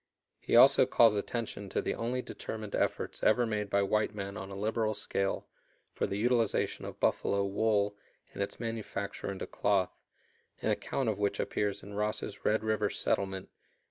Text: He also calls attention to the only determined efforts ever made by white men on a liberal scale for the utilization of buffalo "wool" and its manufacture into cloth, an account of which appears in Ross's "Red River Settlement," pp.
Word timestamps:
He 0.39 0.55
also 0.55 0.87
calls 0.87 1.15
attention 1.15 1.69
to 1.69 1.79
the 1.79 1.93
only 1.93 2.23
determined 2.23 2.73
efforts 2.73 3.21
ever 3.21 3.45
made 3.45 3.69
by 3.69 3.83
white 3.83 4.15
men 4.15 4.35
on 4.35 4.49
a 4.49 4.55
liberal 4.55 4.95
scale 4.95 5.45
for 5.93 6.07
the 6.07 6.17
utilization 6.17 6.85
of 6.85 6.99
buffalo 6.99 7.45
"wool" 7.45 7.95
and 8.33 8.41
its 8.41 8.59
manufacture 8.59 9.31
into 9.31 9.45
cloth, 9.45 9.95
an 10.59 10.71
account 10.71 11.07
of 11.07 11.19
which 11.19 11.39
appears 11.39 11.83
in 11.83 11.93
Ross's 11.93 12.43
"Red 12.43 12.63
River 12.63 12.89
Settlement," 12.89 13.49
pp. 13.49 13.77